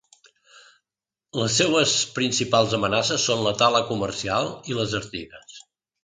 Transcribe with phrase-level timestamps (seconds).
[1.39, 5.61] Les seues principals amenaces són la tala comercial i les artigues.